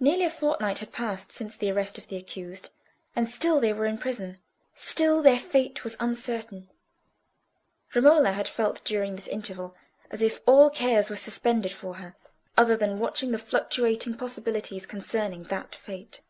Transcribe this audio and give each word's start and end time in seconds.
Nearly 0.00 0.24
a 0.24 0.30
fortnight 0.30 0.78
had 0.78 0.92
passed 0.94 1.30
since 1.30 1.54
the 1.56 1.70
arrest 1.70 1.98
of 1.98 2.08
the 2.08 2.16
accused, 2.16 2.70
and 3.14 3.28
still 3.28 3.60
they 3.60 3.70
were 3.74 3.84
in 3.84 3.98
prison, 3.98 4.38
still 4.74 5.20
their 5.20 5.38
fate 5.38 5.84
was 5.84 5.94
uncertain. 6.00 6.70
Romola 7.94 8.32
had 8.32 8.48
felt 8.48 8.82
during 8.82 9.14
this 9.14 9.28
interval 9.28 9.74
as 10.10 10.22
if 10.22 10.40
all 10.46 10.70
cares 10.70 11.10
were 11.10 11.16
suspended 11.16 11.72
for 11.72 11.96
her, 11.96 12.16
other 12.56 12.78
than 12.78 12.98
watching 12.98 13.30
the 13.30 13.38
fluctuating 13.38 14.14
probabilities 14.14 14.86
concerning 14.86 15.42
that 15.42 15.74
fate. 15.74 16.22